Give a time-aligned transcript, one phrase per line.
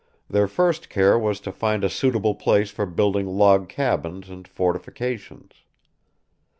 [0.27, 5.53] Their first care was to find a suitable place for building log cabins and fortifications.